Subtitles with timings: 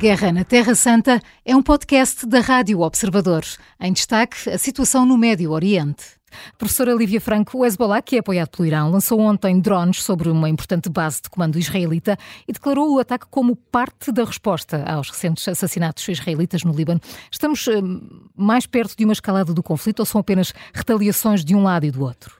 [0.00, 3.44] Guerra na Terra Santa é um podcast da Rádio Observador.
[3.78, 6.02] Em destaque, a situação no Médio Oriente.
[6.56, 10.48] Professora Lívia Franco, o Hezbollah, que é apoiado pelo Irão, lançou ontem drones sobre uma
[10.48, 12.16] importante base de comando israelita
[12.48, 16.98] e declarou o ataque como parte da resposta aos recentes assassinatos israelitas no Líbano.
[17.30, 17.82] Estamos eh,
[18.34, 21.90] mais perto de uma escalada do conflito ou são apenas retaliações de um lado e
[21.90, 22.39] do outro?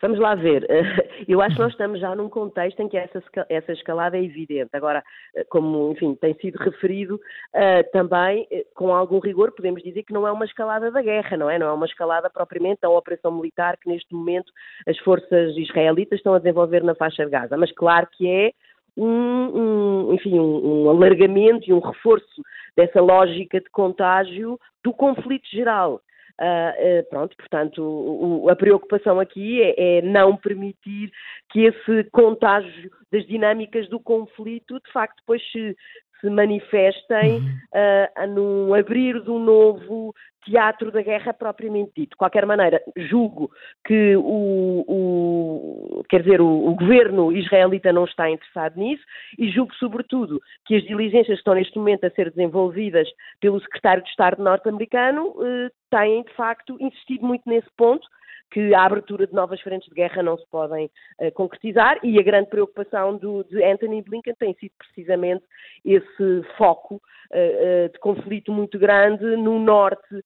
[0.00, 0.66] Vamos lá ver.
[1.28, 4.70] Eu acho que nós estamos já num contexto em que essa, escalada é evidente.
[4.72, 5.04] Agora,
[5.34, 7.20] eh, como, enfim, tem sido referido,
[7.52, 11.36] eh, também, eh, com algum rigor, podemos dizer que não é uma escalada da guerra,
[11.36, 11.58] não é?
[11.58, 14.50] Não é uma escalada propriamente da operação militar que neste momento
[14.88, 17.56] as forças israelitas estão a desenvolver na faixa de Gaza.
[17.58, 18.52] Mas claro que é
[18.96, 22.42] um, um, enfim, um, um, alargamento e um reforço
[22.74, 26.00] dessa lógica de contágio do conflito geral.
[26.40, 31.12] Uh, pronto, portanto, o, a preocupação aqui é, é, não permitir
[31.50, 35.76] que esse contágio das dinâmicas do conflito, de facto, depois se,
[36.20, 42.10] se manifestem uh, num abrir de um novo teatro da guerra propriamente dito.
[42.10, 43.50] De qualquer maneira, julgo
[43.84, 49.02] que o, o quer dizer, o, o, governo israelita não está interessado nisso
[49.38, 53.08] e julgo, sobretudo, que as diligências que estão neste momento a ser desenvolvidas
[53.40, 58.06] pelo secretário de Estado norte-americano eh, têm, de facto, insistido muito nesse ponto
[58.50, 62.22] que a abertura de novas frentes de guerra não se podem uh, concretizar e a
[62.22, 65.44] grande preocupação do, de Anthony Blinken tem sido precisamente
[65.84, 70.22] esse foco uh, de conflito muito grande no norte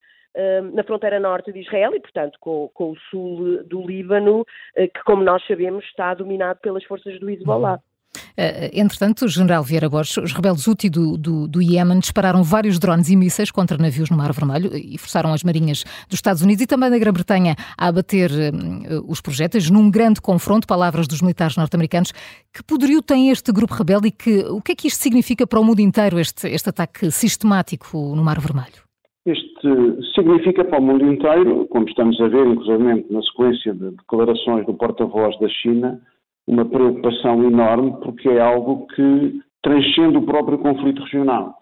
[0.73, 4.45] na fronteira norte de Israel e, portanto, com, com o sul do Líbano,
[4.75, 7.79] que, como nós sabemos, está dominado pelas forças do Hezbollah.
[8.15, 13.09] Uh, entretanto, general Vieira Borges, os rebeldes Houthi do, do, do Iémen dispararam vários drones
[13.09, 16.67] e mísseis contra navios no Mar Vermelho e forçaram as marinhas dos Estados Unidos e
[16.67, 22.11] também da Grã-Bretanha a abater uh, os projéteis num grande confronto, palavras dos militares norte-americanos.
[22.53, 25.59] Que poderio tem este grupo rebelde e que, o que é que isto significa para
[25.59, 28.85] o mundo inteiro, este, este ataque sistemático no Mar Vermelho?
[29.25, 34.65] Este significa para o mundo inteiro, como estamos a ver, inclusive na sequência de declarações
[34.67, 35.99] do porta-voz da China,
[36.47, 41.55] uma preocupação enorme, porque é algo que transcende o próprio conflito regional.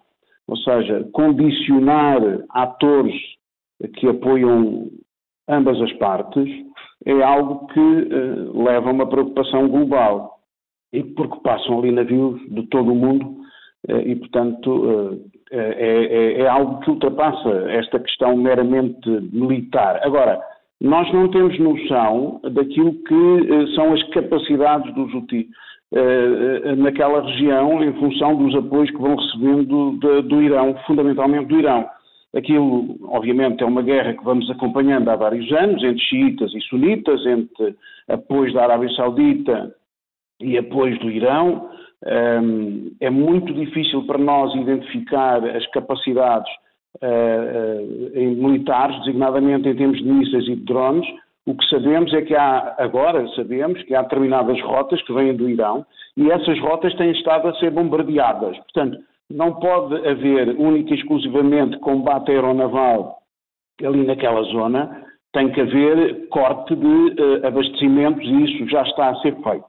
[0.48, 3.16] Ou seja, condicionar atores
[3.96, 4.90] que apoiam
[5.48, 6.50] ambas as partes
[7.06, 10.40] é algo que uh, leva a uma preocupação global.
[10.92, 13.26] E porque passam ali navios de todo o mundo
[13.90, 20.00] uh, e, portanto, uh, é, é, é, algo que ultrapassa esta questão meramente militar.
[20.04, 20.42] Agora,
[20.82, 25.48] nós não temos noção daquilo que uh, são as capacidades dos UTI
[25.94, 31.60] uh, naquela região em função dos apoios que vão recebendo de, do Irão, fundamentalmente do
[31.60, 31.88] Irão.
[32.36, 37.24] Aquilo, obviamente, é uma guerra que vamos acompanhando há vários anos, entre xiitas e sunitas,
[37.28, 37.76] entre
[38.08, 39.74] apoios da Arábia Saudita
[40.42, 41.70] e apoios do Irão.
[42.06, 46.52] Um, é muito difícil para nós identificar as capacidades
[47.02, 51.08] em militares, designadamente em termos de mísseis e de drones,
[51.46, 55.50] o que sabemos é que há, agora sabemos que há determinadas rotas que vêm do
[55.50, 58.58] Irão e essas rotas têm estado a ser bombardeadas.
[58.59, 58.98] Portanto,
[59.30, 63.18] não pode haver única e exclusivamente combate aeronaval
[63.84, 69.16] ali naquela zona, tem que haver corte de uh, abastecimentos e isso já está a
[69.16, 69.66] ser feito.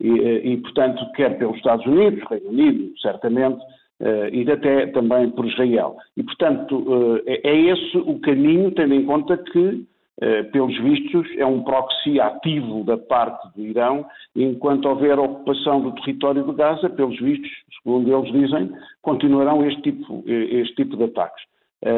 [0.00, 0.08] E,
[0.52, 3.62] e, portanto, quer pelos Estados Unidos, Reino Unido, certamente,
[3.98, 5.96] Uh, e até também por Israel.
[6.18, 11.26] E, portanto, uh, é, é esse o caminho, tendo em conta que, uh, pelos vistos,
[11.38, 16.90] é um proxy ativo da parte do Irão, enquanto houver ocupação do território de Gaza,
[16.90, 17.50] pelos vistos,
[17.82, 18.70] segundo eles dizem,
[19.00, 21.44] continuarão este tipo, este tipo de ataques.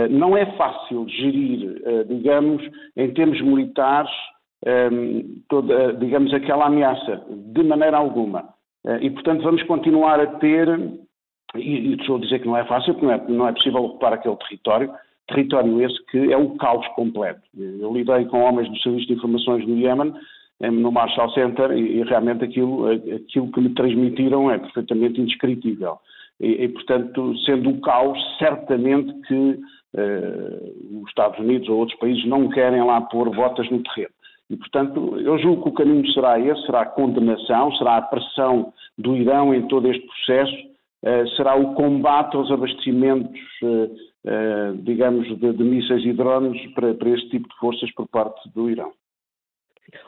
[0.08, 2.62] não é fácil gerir, digamos,
[2.96, 4.10] em termos militares,
[4.92, 8.54] um, toda, digamos, aquela ameaça, de maneira alguma.
[9.00, 10.68] e, portanto, vamos continuar a ter
[11.54, 14.36] e, e dizer que não é fácil, porque não é, não é possível ocupar aquele
[14.36, 14.92] território,
[15.26, 17.40] território esse que é um caos completo.
[17.56, 20.12] Eu lidei com homens do Serviço de Informações no Iémen,
[20.60, 25.98] no Marshall Center, e, e, realmente aquilo, aquilo que me transmitiram é perfeitamente indescritível.
[26.40, 29.58] E, e portanto, sendo um caos, certamente que
[29.94, 34.12] eh, os Estados Unidos ou outros países não querem lá pôr botas no terreno.
[34.50, 38.72] E, portanto, eu julgo que o caminho será esse, será a condenação, será a pressão
[38.96, 40.56] do Irão em todo este processo,
[41.36, 43.90] será o combate aos abastecimentos, eh,
[44.26, 48.48] eh, digamos, de, de mísseis e drones para, para este tipo de forças por parte
[48.50, 48.92] do Irão.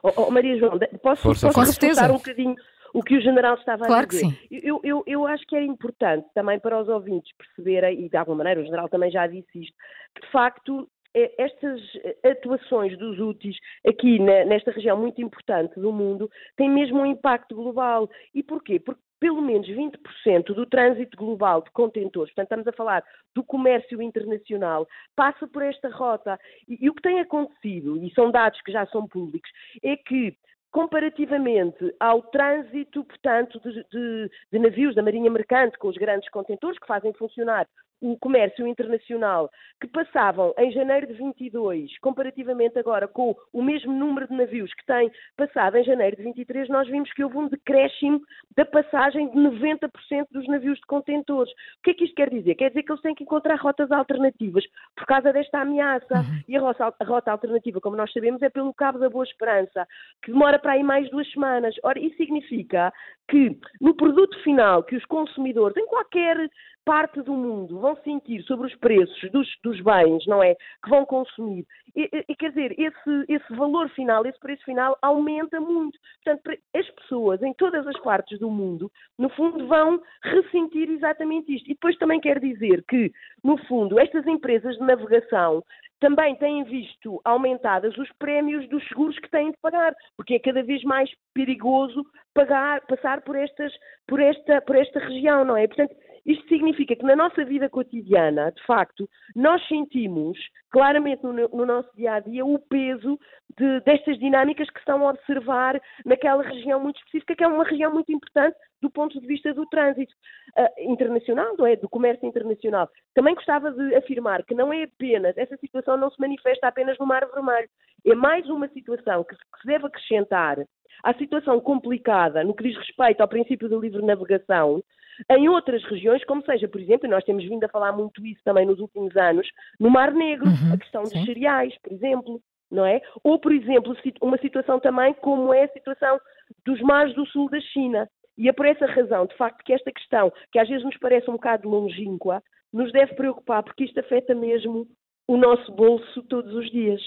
[0.02, 2.54] Oh, oh, Maria João, posso, Força, posso reforçar um bocadinho
[2.92, 4.20] o que o general estava claro a dizer?
[4.22, 4.60] Claro que sim.
[4.62, 8.38] Eu, eu, eu acho que é importante também para os ouvintes perceberem, e de alguma
[8.38, 9.74] maneira o general também já disse isto,
[10.14, 11.80] que de facto estas
[12.24, 18.08] atuações dos úteis aqui nesta região muito importante do mundo têm mesmo um impacto global.
[18.34, 18.78] E porquê?
[18.78, 24.00] Porque pelo menos 20% do trânsito global de contentores, portanto estamos a falar do comércio
[24.02, 26.40] internacional, passa por esta rota.
[26.66, 29.50] E, e o que tem acontecido, e são dados que já são públicos,
[29.82, 30.34] é que
[30.72, 36.78] comparativamente ao trânsito, portanto, de, de, de, navios da Marinha Mercante com os grandes contentores
[36.78, 37.66] que fazem funcionar
[38.00, 39.50] o comércio internacional,
[39.80, 44.86] que passavam em janeiro de 22, comparativamente agora com o mesmo número de navios que
[44.86, 48.20] tem passado em janeiro de 23, nós vimos que houve um decréscimo
[48.56, 49.88] da passagem de 90%
[50.30, 51.52] dos navios de contentores.
[51.52, 52.54] O que é que isto quer dizer?
[52.54, 54.64] Quer dizer que eles têm que encontrar rotas alternativas
[54.96, 56.14] por causa desta ameaça.
[56.14, 56.42] Uhum.
[56.48, 59.86] E a rota, a rota alternativa, como nós sabemos, é pelo Cabo da Boa Esperança,
[60.22, 61.74] que demora para aí mais duas semanas.
[61.82, 62.92] Ora, isso significa
[63.28, 66.50] que no produto final que os consumidores, em qualquer
[66.84, 70.54] parte do mundo vão sentir sobre os preços dos, dos bens, não é?
[70.82, 71.66] Que vão consumir.
[71.94, 75.98] E, e, quer dizer, esse, esse valor final, esse preço final aumenta muito.
[76.24, 81.66] Portanto, as pessoas em todas as partes do mundo, no fundo, vão ressentir exatamente isto.
[81.66, 83.12] E depois também quer dizer que,
[83.42, 85.62] no fundo, estas empresas de navegação
[86.00, 90.62] também têm visto aumentadas os prémios dos seguros que têm de pagar, porque é cada
[90.62, 92.04] vez mais perigoso
[92.34, 93.72] pagar, passar por, estas,
[94.08, 95.66] por, esta, por esta região, não é?
[95.66, 95.94] Portanto,
[96.24, 100.38] isto significa que na nossa vida cotidiana, de facto, nós sentimos
[100.70, 103.18] claramente no, no nosso dia a dia o peso
[103.58, 107.92] de, destas dinâmicas que estão a observar naquela região muito específica, que é uma região
[107.92, 110.14] muito importante do ponto de vista do trânsito
[110.56, 111.76] uh, internacional, não é?
[111.76, 112.88] Do comércio internacional.
[113.14, 117.06] Também gostava de afirmar que não é apenas, essa situação não se manifesta apenas no
[117.06, 117.68] Mar Vermelho.
[118.06, 120.58] É mais uma situação que que se deve acrescentar
[121.02, 124.82] à situação complicada no que diz respeito ao princípio da livre navegação,
[125.30, 128.40] em outras regiões, como seja, por exemplo, e nós temos vindo a falar muito isso
[128.44, 129.46] também nos últimos anos,
[129.78, 131.16] no Mar Negro, uhum, a questão sim.
[131.16, 132.40] dos cereais, por exemplo,
[132.70, 133.00] não é?
[133.24, 136.20] Ou, por exemplo, uma situação também como é a situação
[136.64, 138.08] dos mares do sul da China.
[138.38, 141.28] E é por essa razão, de facto, que esta questão, que às vezes nos parece
[141.28, 144.86] um bocado longínqua, nos deve preocupar, porque isto afeta mesmo
[145.26, 147.00] o nosso bolso todos os dias.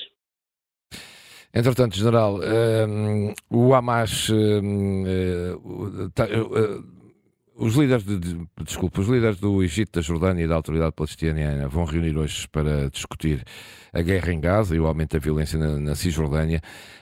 [1.54, 7.03] Entretanto, General, um, o Hamas um, uh, tá, uh,
[7.56, 11.68] os líderes, de, de, desculpa, os líderes do Egito, da Jordânia e da Autoridade Palestiniana
[11.68, 13.44] vão reunir hoje para discutir
[13.94, 16.62] a guerra em Gaza e o aumento da violência na, na Cisjordânia.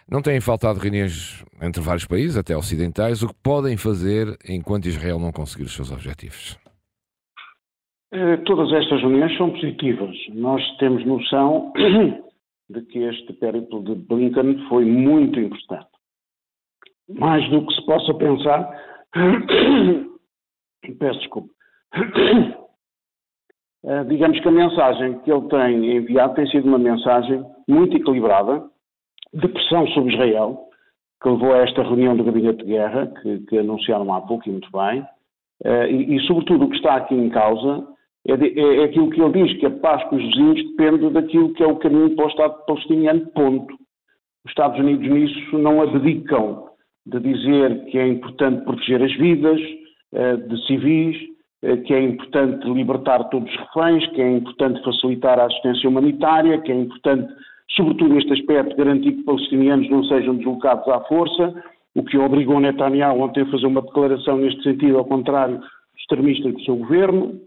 [0.09, 5.19] Não têm faltado reuniões entre vários países, até ocidentais, o que podem fazer enquanto Israel
[5.19, 6.59] não conseguir os seus objetivos?
[8.13, 10.15] Eh, todas estas reuniões são positivas.
[10.33, 11.71] Nós temos noção
[12.69, 15.87] de que este périplo de Blinken foi muito importante.
[17.09, 18.69] Mais do que se possa pensar,
[20.99, 21.49] Peço desculpa.
[23.83, 28.63] Uh, digamos que a mensagem que ele tem enviado tem sido uma mensagem muito equilibrada,
[29.33, 30.67] de pressão sobre Israel,
[31.21, 34.51] que levou a esta reunião do Gabinete de Guerra, que, que anunciaram há pouco e
[34.51, 35.01] muito bem,
[35.65, 37.87] uh, e, e, sobretudo, o que está aqui em causa
[38.27, 41.09] é, de, é, é, aquilo que ele diz, que a paz com os vizinhos depende
[41.09, 43.73] daquilo que é o caminho para o Estado palestiniano, ponto.
[44.45, 46.67] Os Estados Unidos nisso não abdicam
[47.05, 49.59] de dizer que é importante proteger as vidas,
[50.13, 51.17] de civis,
[51.63, 56.59] eh, que é importante libertar todos os reféns, que é importante facilitar a assistência humanitária,
[56.59, 57.31] que é importante,
[57.75, 61.53] sobretudo neste aspecto, garantir que palestinianos não sejam deslocados à força,
[61.93, 65.61] o que obrigou Netanyahu ontem a fazer uma declaração neste sentido, ao contrário
[65.99, 67.39] extremista do seu governo,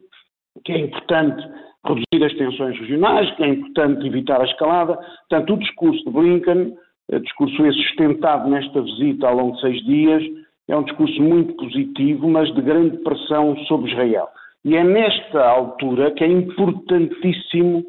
[0.64, 1.44] que é importante
[1.84, 4.96] reduzir as tensões regionais, que é importante evitar a escalada.
[5.28, 6.76] Portanto, o discurso de Blinken,
[7.10, 10.22] eh, discurso esse sustentado nesta visita ao longo de seis dias,
[10.68, 14.28] é um discurso muito positivo, mas de grande pressão sobre Israel.
[14.64, 17.84] E é nesta altura que é importantíssimo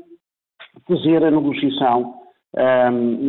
[0.87, 2.13] fazer a negociação,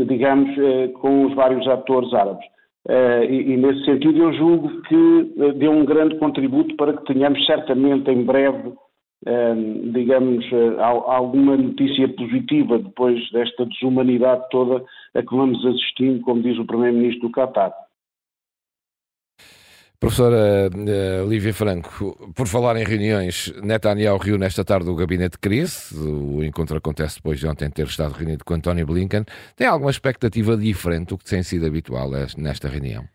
[0.08, 2.44] digamos, uh, com os vários atores árabes.
[2.88, 7.04] Uh, e, e, nesse sentido, eu julgo que uh, deu um grande contributo para que
[7.04, 8.72] tenhamos certamente em breve,
[9.92, 10.44] digamos,
[11.06, 14.84] alguma notícia positiva depois desta desumanidade toda
[15.14, 17.72] a que vamos assistindo, como diz o Primeiro-Ministro do Qatar.
[19.98, 25.38] Professora uh, Lívia Franco, por falar em reuniões, Netanyahu reuniu nesta tarde o gabinete de
[25.38, 25.96] crise.
[25.96, 29.24] O encontro acontece depois de ontem ter estado reunido com António Blinken.
[29.56, 33.08] Tem alguma expectativa diferente do que tem sido habitual nesta reunião?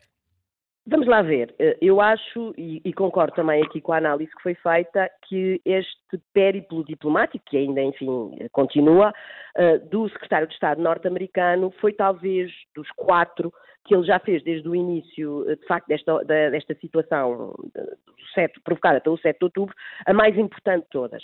[0.88, 1.54] Vamos lá ver.
[1.60, 5.62] Eh, eu acho, e, e, concordo também aqui com a análise que foi feita, que
[5.64, 9.14] este périplo diplomático, que ainda, enfim, continua,
[9.58, 13.54] uh, do secretário de Estado norte-americano, foi talvez dos quatro
[13.86, 18.60] que ele já fez desde o início, eh, de facto, desta, desta situação do 7,
[18.62, 21.24] provocada pelo 7 de outubro, a mais importante de todas.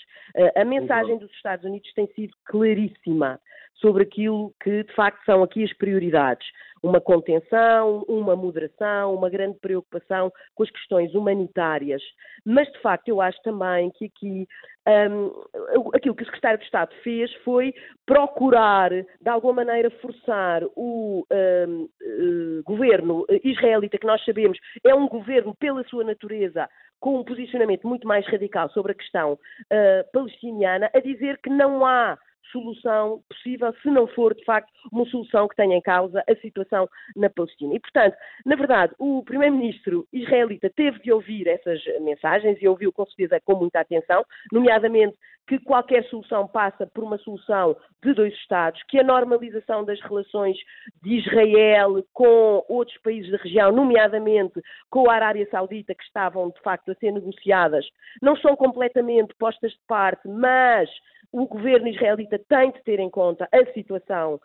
[0.55, 3.39] A mensagem dos Estados Unidos tem sido claríssima
[3.79, 6.47] sobre aquilo que de facto são aqui as prioridades
[6.81, 12.01] uma contenção, uma moderação, uma grande preocupação com as questões humanitárias.
[12.45, 14.47] Mas, de facto, eu acho também que aqui
[14.87, 17.73] um, aquilo que o Secretário de Estado fez foi
[18.05, 24.95] procurar, de alguma maneira, forçar o um, uh, eh, governo israelita, que nós sabemos é
[24.95, 26.69] um governo, pela sua natureza,
[26.99, 31.85] com um posicionamento muito mais radical sobre a questão uh, palestiniana, a dizer que não
[31.85, 32.17] há
[32.51, 36.87] solução possível se não for, de facto, uma solução que tenha em causa a situação
[37.15, 37.75] na Palestina.
[37.75, 43.05] E, portanto, na verdade, o primeiro-ministro israelita teve de ouvir essas mensagens e ouviu com
[43.05, 45.15] certeza com muita atenção, nomeadamente
[45.47, 50.57] que qualquer solução passa por uma solução de dois Estados, que a normalização das relações
[51.01, 56.59] de Israel com outros países da região, nomeadamente com a Arábia Saudita, que estavam de
[56.61, 57.85] facto a ser negociadas,
[58.21, 60.89] não são completamente postas de parte, mas
[61.31, 64.39] o governo israelita tem de ter em conta a situação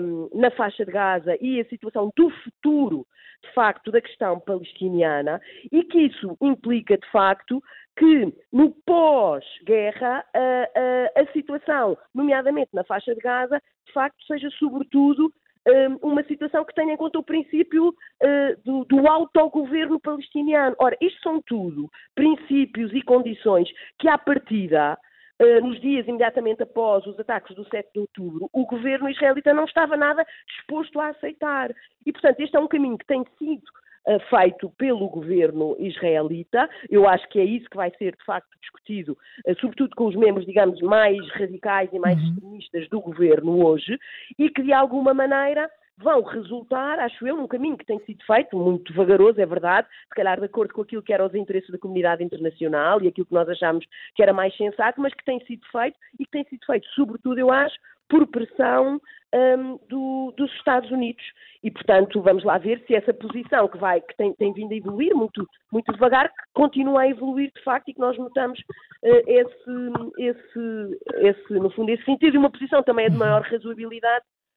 [0.00, 3.06] um, na faixa de Gaza e a situação do futuro,
[3.42, 5.40] de facto, da questão palestiniana
[5.70, 7.62] e que isso implica, de facto,
[7.96, 14.50] que no pós-guerra a, a, a, situação, nomeadamente na faixa de Gaza, de facto seja
[14.58, 15.32] sobretudo
[15.66, 20.74] um, uma situação que tenha em conta o princípio uh, do, do autogoverno palestiniano.
[20.78, 25.13] Ora, isto são tudo princípios e condições que, à partida, Uh,
[25.62, 29.96] nos dias imediatamente após os ataques do 7 de outubro, o governo israelita não estava
[29.96, 31.74] nada disposto a aceitar.
[32.06, 33.64] E, portanto, este é um caminho que tem sido
[34.06, 36.68] uh, feito pelo governo israelita.
[36.88, 40.16] Eu acho que é isso que vai ser, de facto, discutido, uh, sobretudo com os
[40.16, 42.28] membros, digamos, mais radicais e mais uhum.
[42.28, 43.98] extremistas do governo hoje,
[44.38, 48.56] e que, de alguma maneira, vão resultar, acho eu, num caminho que tem sido feito,
[48.56, 51.78] muito vagaroso, é verdade, se calhar de acordo com aquilo que eram os interesses da
[51.78, 53.84] comunidade internacional e aquilo que nós achamos
[54.14, 57.38] que era mais sensato, mas que tem sido feito e que tem sido feito, sobretudo,
[57.38, 57.76] eu acho,
[58.08, 59.00] por pressão
[59.34, 61.24] um, do, dos Estados Unidos.
[61.62, 64.76] E, portanto, vamos lá ver se essa posição que vai, que tem, tem vindo a
[64.76, 70.18] evoluir muito, muito devagar, continua a evoluir de facto e que nós notamos uh, esse,
[70.18, 74.24] esse, esse, no fundo, esse sentido e uma posição também de maior razoabilidade